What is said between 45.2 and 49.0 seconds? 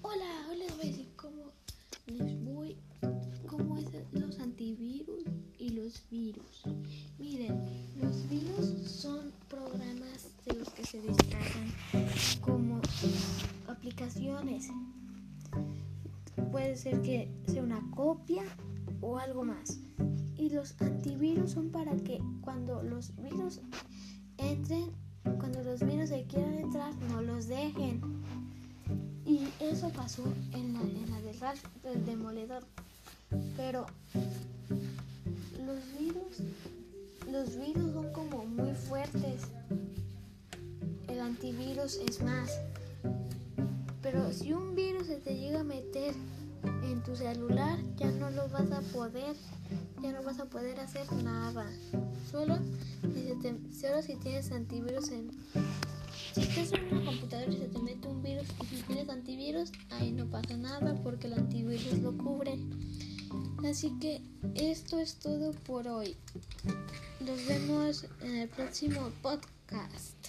llega a meter en tu celular, ya no lo vas a